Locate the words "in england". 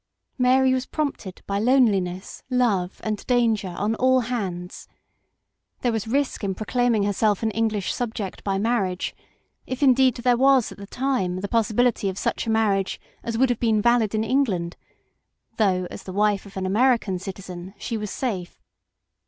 14.15-14.75